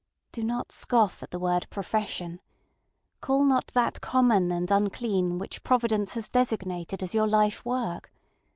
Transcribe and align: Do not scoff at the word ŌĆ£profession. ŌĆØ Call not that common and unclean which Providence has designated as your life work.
Do 0.31 0.43
not 0.43 0.71
scoff 0.71 1.21
at 1.21 1.29
the 1.29 1.37
word 1.37 1.67
ŌĆ£profession. 1.69 2.31
ŌĆØ 2.31 2.39
Call 3.21 3.43
not 3.43 3.67
that 3.75 4.01
common 4.01 4.51
and 4.51 4.71
unclean 4.71 5.37
which 5.37 5.61
Providence 5.61 6.15
has 6.15 6.27
designated 6.27 7.03
as 7.03 7.13
your 7.13 7.27
life 7.27 7.63
work. 7.63 8.11